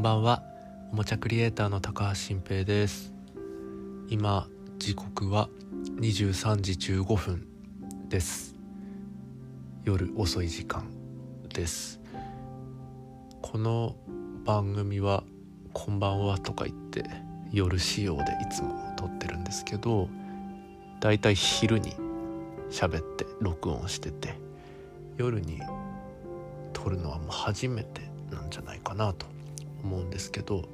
[0.00, 0.42] んばんは。
[0.92, 3.12] おもちゃクリエイターの高橋新平です。
[4.08, 5.50] 今時刻は
[6.00, 7.46] 23時15分
[8.08, 8.54] です。
[9.84, 10.88] 夜遅い時間
[11.52, 12.00] です。
[13.42, 13.94] この
[14.46, 15.22] 番組は
[15.74, 17.04] 「こんばんは」とか言って
[17.52, 20.08] 夜仕様でいつも撮ってるんですけど
[21.00, 21.94] だいたい昼に
[22.70, 24.40] 喋って録音してて
[25.18, 25.60] 夜に
[26.72, 29.26] 撮るのはもう初めてなんじゃないかなと
[29.82, 30.68] 思うんですけど、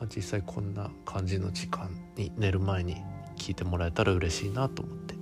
[0.00, 2.96] まあ、実際こんな感じの時間に寝る前に
[3.36, 5.14] 聞いてもらえたら嬉しいなと思って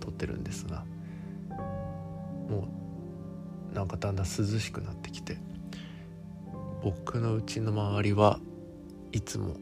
[0.00, 0.84] 撮ってるんですが
[2.48, 2.68] も
[3.72, 5.38] うなんかだんだん涼しくなってきて
[6.82, 8.40] 僕のうちの周りは
[9.12, 9.56] いつも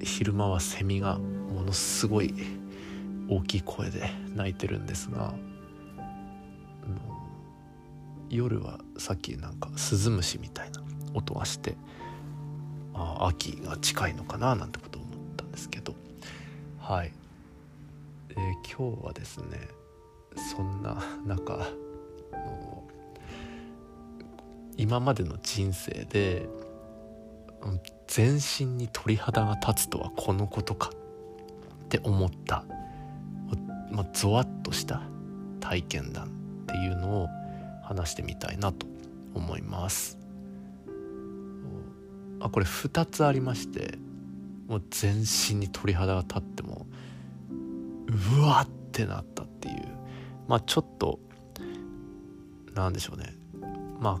[0.00, 2.34] 昼間はセミがものすごい
[3.28, 5.34] 大きい声で鳴いてるんですが
[8.28, 10.65] 夜はさっきなんかスズムシみたいな
[11.16, 11.76] 音がして
[12.94, 15.94] あ秋が近いのかななんてことを思ったんですけど。
[16.78, 17.12] はい。
[18.28, 18.34] で
[18.76, 19.68] 今日はですね
[20.52, 21.66] そんな中
[24.76, 26.46] 今までの人生で
[28.06, 30.90] 全身に鳥肌が立つとはこのことか
[31.84, 32.64] って思った
[33.96, 35.00] まあ、ゾワッとした
[35.60, 36.28] 体験談っ
[36.66, 37.28] ていうのを
[37.82, 38.86] 話してみたいなと
[39.34, 40.18] 思います。
[42.46, 43.98] あこれ2つありまして
[44.68, 46.86] もう全身に鳥肌が立っても
[48.38, 49.96] うわってなったっていう。
[50.48, 51.18] まあちょっと
[52.74, 53.34] なんでしょうね。
[54.00, 54.20] ま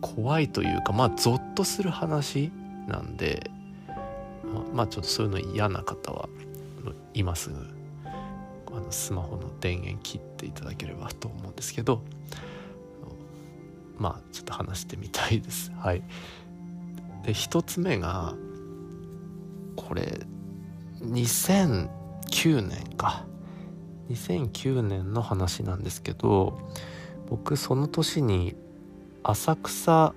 [0.00, 2.52] 怖いというかまあゾッとする話
[2.86, 3.50] なんで
[4.74, 6.28] まあちょっとそういうの嫌な方は
[7.14, 7.50] 今す。
[7.50, 7.56] ぐ
[8.72, 12.02] あのスマホの電源切っていただければと思うんですけど
[13.98, 15.72] まあちょっと話してみたいです。
[15.72, 16.02] はい、
[17.30, 18.34] で1つ目が
[19.76, 20.20] これ
[21.00, 21.88] 2009
[22.66, 23.24] 年か。
[24.10, 26.58] 2009年の話なんですけど
[27.28, 28.56] 僕その年に
[29.22, 30.14] 浅草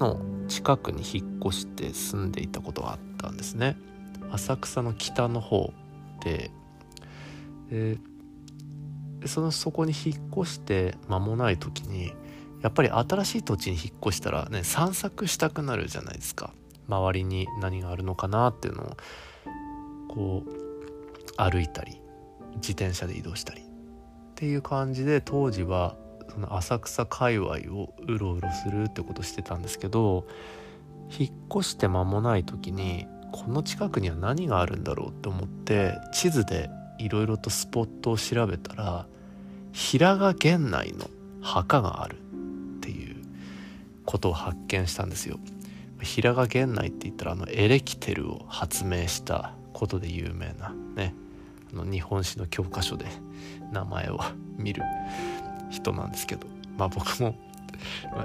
[0.00, 3.76] の近くに引っ越して住んでいたことがあったんですね。
[4.32, 5.72] 浅草の北の方
[6.24, 6.50] で。
[7.70, 7.98] で
[9.26, 12.12] そのそこに引っ越して間もない時に
[12.62, 16.52] やっぱり新しい土地に引っ越したらね散策したくなるじゃないですか。
[16.88, 18.96] 周りに何があるのかなっていうのを
[20.08, 20.50] こう
[21.36, 22.00] 歩いたり
[22.56, 23.62] 自転車で移動したり。
[23.62, 23.64] っ
[24.34, 25.96] ていう感じで当時は
[26.32, 30.26] その浅草界隈をうろうろするってことしてたんですけど
[31.18, 39.06] 引っ越して間もない時にこの近くには何があるんだろうって思って地図でいろいろとスポットを調べたら
[39.72, 41.08] 平賀源内の
[41.42, 42.16] 墓がある。
[44.10, 45.38] ことを発見したんですよ。
[46.02, 51.14] 平賀源内って言ったらあのエレキテルを発明したことで有名なね
[51.72, 53.04] あの日本史の教科書で
[53.70, 54.18] 名前を
[54.56, 54.82] 見る
[55.70, 57.36] 人なんですけどまあ僕も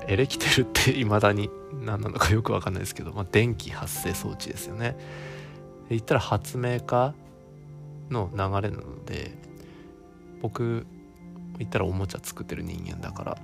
[0.07, 4.97] エレキテルって未だに何なのかよく分かんないですけど、まあ、電気発生装置ですよね。
[5.90, 7.13] 言ったら発明家
[8.09, 9.38] の流れなので
[10.41, 10.88] 僕
[11.59, 13.38] 言ったらおもちゃ作ってる人間だから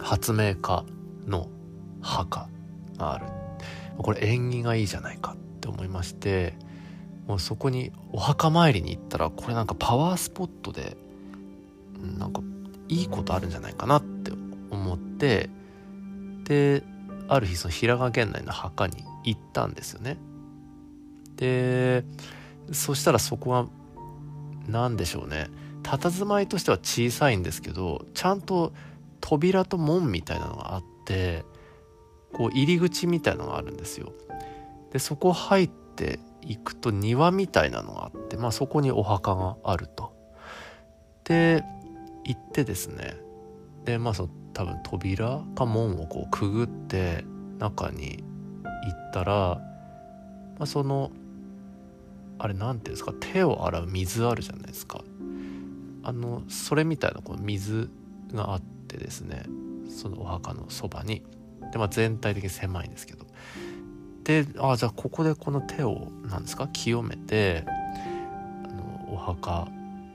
[0.00, 0.84] 発明家
[1.26, 1.48] の
[2.00, 2.48] 墓
[2.98, 3.26] がある。
[3.98, 6.54] これ縁起がいいじゃないかって思いまして
[7.26, 10.96] もうそこにお墓参りに行ったらこれなんかパワースポットで
[12.18, 12.40] なんか
[12.88, 14.32] いいことあるんじゃないかなって
[14.70, 15.50] 思って
[16.44, 16.82] で
[17.28, 20.18] ある日その平賀源内の墓に行ったんですよね。
[21.36, 22.04] で
[22.72, 23.66] そしたらそこは
[24.68, 25.48] 何でしょうね。
[25.82, 28.72] 佇まいとしては小さいんですけどちゃんと
[29.20, 31.44] 扉と門みたいなのがあって
[32.32, 34.12] こう入り口みたいのがあるんですよ。
[34.92, 40.12] でそこ入っていくと庭みたいなのがあって、まあ、そこにお墓があると。
[41.24, 41.62] で
[42.24, 43.16] 行ってですね
[43.84, 47.24] でまあその多分扉か門をこうくぐって
[47.58, 48.22] 中に
[48.84, 49.60] 行ったら、ま
[50.60, 51.10] あ、その
[52.38, 55.02] あれ何ていうんですか手を洗う水あるじゃないですか
[56.02, 57.88] あのそれみたいなこの水
[58.32, 59.44] があってですね
[59.92, 61.22] そのお墓のそばに。
[61.72, 63.26] で、まあ、全体的に狭いんですけど。
[64.24, 69.66] であじゃあここでこの手を何ですか清めてあのお墓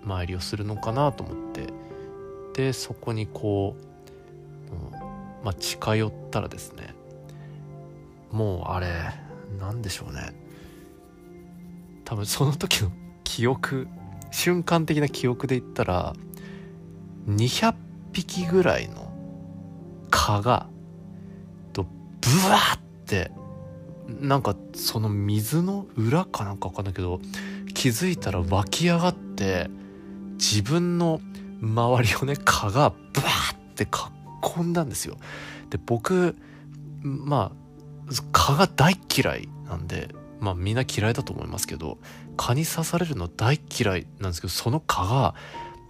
[0.05, 1.67] 参りをするのかなと思って。
[2.53, 3.75] でそこにこ
[5.41, 6.95] う、まあ、近寄ったらですね
[8.31, 8.87] もうあれ
[9.59, 10.33] 何でしょうね。
[12.03, 12.91] 多分その時の
[13.23, 13.87] 記憶
[14.31, 16.13] 瞬間的な記憶で言ったら
[17.27, 17.75] 200
[18.13, 19.06] 匹ぐらいの
[20.17, 20.67] 蚊が
[22.21, 23.31] ブワッて
[24.19, 27.19] なんかその水の裏かなんかわかんないけど
[27.73, 29.69] 気づいたら湧き上がって
[30.33, 31.21] 自分の
[31.61, 33.87] 周りをね蚊がブワーって
[34.59, 35.17] 囲んだんですよ。
[35.69, 36.35] で僕
[37.01, 37.51] ま
[38.09, 40.09] あ蚊が大嫌いなんで
[40.39, 41.97] まあみんな嫌いだと思いますけど
[42.35, 45.35] 蚊に刺されるの大嫌いなんですけどその蚊が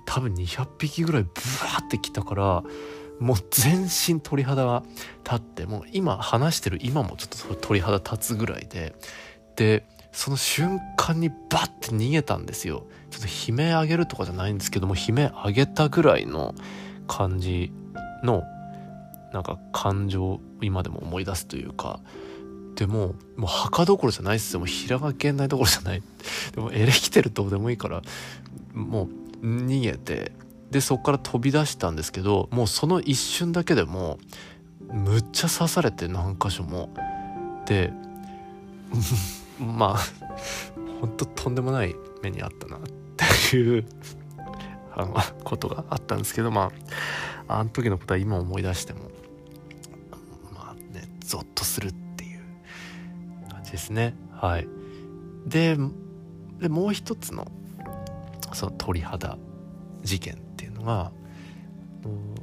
[0.06, 2.64] 多分200匹ぐらいブワーってきたから
[3.20, 4.84] もう全身鳥肌が
[5.24, 8.96] 立ってもう今話してる今もちょっと鳥肌立つぐらいで
[9.56, 12.88] でその瞬間にバッて逃げたんですよ。
[13.12, 16.56] ちょっと悲鳴上げるとかじゃないんですけども悲鳴上げたぐらいの
[17.08, 17.72] 感じ
[18.24, 18.44] の
[19.34, 22.00] なんか感情を今でも思い出すというか
[22.76, 24.60] でももう墓どころじゃないっすよ。
[24.60, 26.04] もう平賀源内どころじゃない。
[26.54, 28.02] でもエレキテルどうでもいいから
[28.74, 29.10] も
[29.42, 30.32] う逃げて
[30.72, 34.18] でそこから飛び出したんですけどもうその一瞬だけでも
[34.80, 36.90] むっちゃ刺されて何箇所も。
[37.66, 37.92] で
[39.60, 39.98] まあ
[41.02, 42.80] ほんととんでもない目にあったなっ
[43.50, 43.86] ていう
[44.96, 46.72] あのことがあったんですけどま
[47.48, 49.00] ああの時のことは今思い出しても
[50.54, 52.42] まあねゾッとするっていう
[53.50, 54.16] 感じですね。
[54.32, 54.68] はい。
[55.46, 55.78] で
[56.60, 57.48] でもう一つの
[58.54, 59.38] その鳥肌
[60.04, 60.47] 事件
[60.84, 61.12] が、
[62.06, 62.36] うん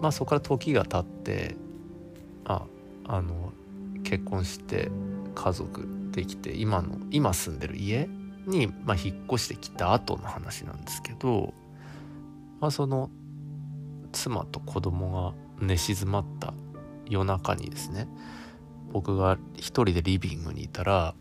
[0.00, 1.54] まあそこから時が経って
[2.44, 2.66] あ
[3.06, 3.52] あの
[4.02, 4.90] 結婚して
[5.34, 8.08] 家族できて今の今住んでる家
[8.46, 11.54] に、まあ、引っ越してきた後の話なんですけど、
[12.60, 13.10] まあ、その
[14.12, 16.52] 妻と子供が寝静まった
[17.08, 18.08] 夜中にですね
[18.92, 21.14] 僕が一人でリビングにいたら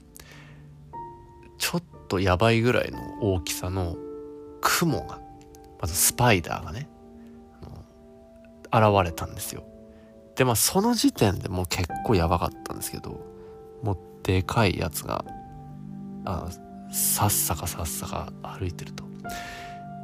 [1.58, 3.96] ちょっとやばいぐらいの大きさの
[4.60, 5.20] 雲が
[5.82, 6.88] まずスパイダーがね
[8.74, 9.64] 現れたんですよ。
[10.36, 13.20] でまあその時点でもう結構やばかったんですけど
[13.84, 15.26] もうでかいやつが
[16.24, 16.48] あ
[16.92, 19.04] さっさかさっさか歩いてると。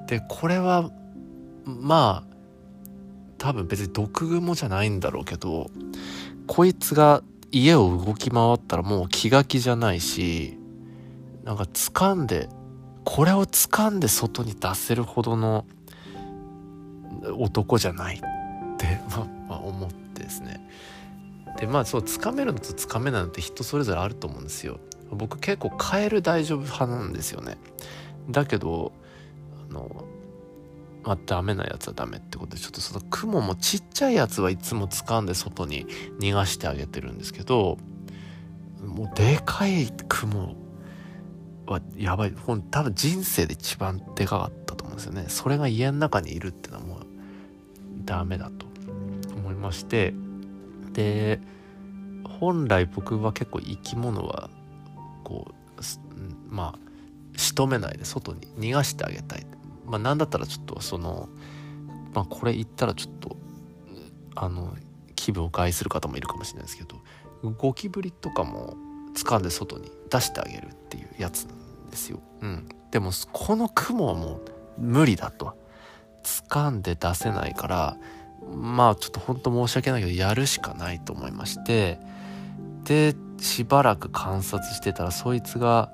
[0.07, 0.89] でこれは
[1.65, 2.35] まあ
[3.37, 5.69] 多分別に毒蜘蛛じゃないんだろうけど
[6.47, 10.57] こいつが家を動き回ったらもう気が気じゃないし
[11.43, 12.49] なんか掴んで
[13.09, 15.65] これを掴んで外に出せるほどの
[17.37, 18.19] 男じゃないっ
[18.77, 20.69] て、 まあ、まあ思ってですね。
[21.57, 24.81] でまあそう掴めるのと掴めないのって人それぞれあると思うんですよ。
[25.09, 27.57] 僕結構カエル大丈夫派なんですよね。
[28.29, 28.91] だけど
[29.69, 30.03] あの
[31.05, 35.87] まあダメなやつはダメってことでちょっとその雲もちっちゃいやつはいつも掴んで外に
[36.19, 37.77] 逃がしてあげてるんですけど
[38.85, 40.66] もうでかい雲
[41.73, 42.33] はやばい。
[42.71, 45.25] 多分人生で一番でかかったと思うんですよね。
[45.27, 47.05] それが家の中にいるっていうのはもう
[48.05, 48.65] ダメだと
[49.35, 50.13] 思いまして。
[50.93, 51.39] で
[52.39, 54.49] 本来僕は結構生き物は
[55.23, 56.79] こうまあ
[57.35, 59.45] 仕留めないで外に逃がしてあげたい。
[59.85, 61.29] まあ何だったらちょっとその
[62.13, 63.37] まあこれ言ったらちょっと
[64.35, 64.75] あの
[65.15, 67.01] 気分を害する方もいるかもしれないですけど
[67.57, 68.75] ゴキブリとかも
[69.15, 71.53] 掴んで外に出してあげるっていうやつな
[71.97, 72.19] ですよ。
[72.41, 74.39] うん、でもこの雲はも
[74.77, 75.57] う無理だと。
[76.23, 77.97] 掴んで出せないから
[78.53, 81.99] まあちょっと本当申し訳ないけどやるしかないと思いまして
[82.83, 85.91] でしばらく観察してたらそいつが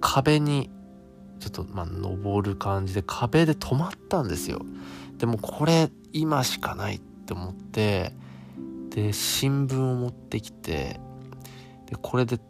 [0.00, 0.70] 壁に
[1.38, 4.62] ちょっとまあ登る感じで壁で止まったんですよ
[5.18, 8.12] でもこれ今しかないって思って
[8.90, 10.98] で新聞を持ってきて
[11.86, 12.40] でこれで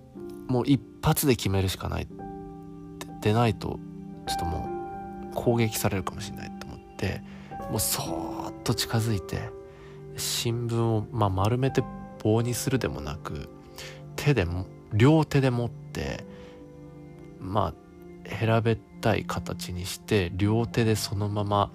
[0.46, 2.08] もう一発で決めるしかない
[3.26, 3.80] でないと
[4.28, 4.68] ちょっとも
[5.32, 7.22] う攻撃されるかもしれないと思って
[7.70, 9.50] もうそーっと近づいて
[10.16, 11.82] 新聞を、まあ、丸めて
[12.22, 13.48] 棒にするでもなく
[14.14, 16.24] 手でも両手で持って
[17.40, 21.72] まあ平べったい形にして両手でそのまま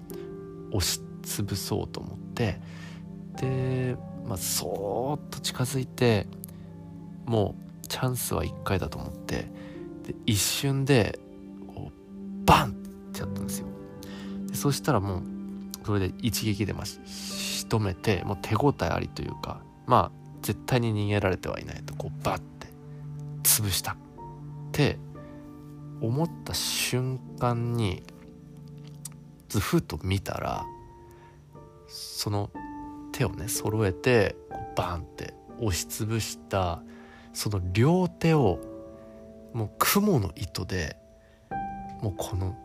[0.72, 2.60] 押しつぶそうと思って
[3.36, 6.26] で、まあ、そーっと近づいて
[7.26, 9.50] もうチャンスは1回だと思って
[10.06, 11.18] で一瞬で
[12.52, 12.72] バンっ
[13.12, 13.66] てやったんですよ。
[14.46, 15.22] でそしたらもう
[15.86, 22.66] それで一撃でまあ仕留めてもう手応えありというかまあ絶対に逃げられてはいないとこうバッて
[23.42, 23.96] 潰したっ
[24.72, 24.98] て
[26.02, 28.02] 思った瞬間に
[29.48, 30.66] ふと見たら
[31.88, 32.50] その
[33.12, 34.36] 手をね揃えて
[34.76, 36.82] バンって押しつぶした
[37.32, 38.58] その両手を
[39.54, 40.96] もう雲の糸で
[42.02, 42.56] もうこの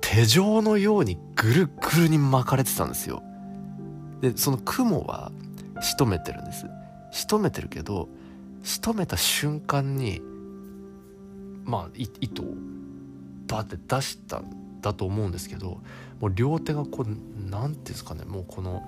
[0.00, 3.22] 手錠のようにぐるぐるに巻かれてたんですよ
[4.20, 5.32] でその雲は
[5.80, 6.66] 仕留めてるんです
[7.10, 8.08] 仕留めてるけど
[8.62, 10.20] 仕留めた瞬間に
[11.64, 11.88] まあ
[12.20, 12.46] 糸を
[13.48, 15.80] バッて出したんだと思うんですけど
[16.20, 18.82] もう両手がこう何ていうんですかねもうこの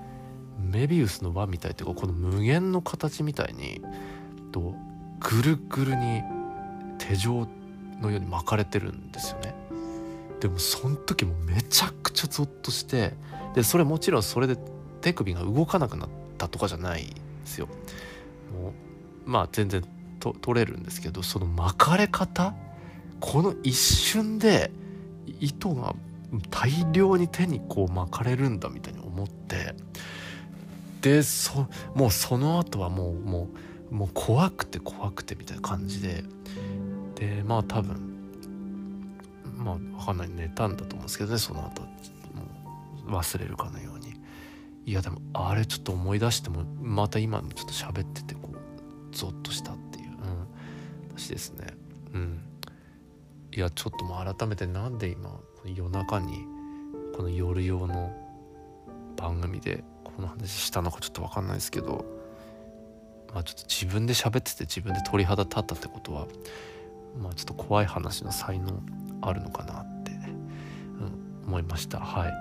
[0.59, 3.81] メビウスの輪みたいというかこの無限の形みたいに
[4.51, 4.75] と
[5.19, 6.23] ぐるぐるに
[6.97, 7.47] 手錠
[8.01, 9.64] のように巻かれてるんですよね。
[10.45, 13.13] でもその時もめちゃくちゃゾッとして
[13.55, 14.55] でそれもちろんそれで
[15.01, 17.11] 手首が動かなくなったとかじゃないで
[17.45, 17.65] すよ。
[18.53, 18.71] もう
[19.25, 19.83] まあ全然
[20.19, 22.53] と取れるんですけどその巻かれ方
[23.19, 24.69] この一瞬で
[25.39, 25.95] 糸が
[26.51, 29.73] 大量に手にこう巻かれるんだみたいに思って
[31.01, 33.47] でそもうその後はもうも
[33.91, 36.23] うもう怖くて怖くてみたいな感じで
[37.15, 38.14] でまあ多分
[39.65, 41.81] まあ分かんない寝たんだと思うんですけどねその後。
[41.81, 44.13] もう忘れるかのように。
[44.85, 50.17] いやでもあれちょっと思い出してもまた今のちょっと喋っててこうゾッとしたっていう、うん、
[51.17, 51.67] 私ですね。
[52.13, 52.39] うん。
[53.51, 56.45] いやちょっともう改めてなんで今夜中に
[57.15, 58.13] この夜用の
[59.17, 62.05] 番組でこの話したのかちょっと分かんないですけど
[63.33, 66.27] まあちょっと自分で喋ってて自分で鳥肌立ったってことは
[67.21, 68.81] まあちょっと怖い話の才能
[69.21, 71.99] あるのかなって、うん、思いました。
[71.99, 72.33] はい。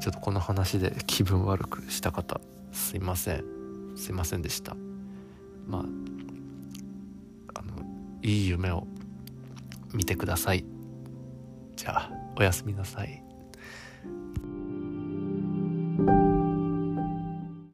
[0.00, 2.40] ちょっとこの話で気分悪くした方
[2.72, 3.44] すいません。
[3.96, 4.76] すいませんでした。
[5.66, 5.82] まあ
[7.60, 7.82] あの
[8.22, 8.86] いい夢を
[9.92, 10.64] 見てください。
[11.76, 13.22] じゃあおやすみなさい。